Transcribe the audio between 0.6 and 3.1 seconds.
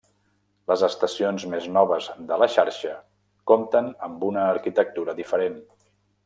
Les estacions més noves de la xarxa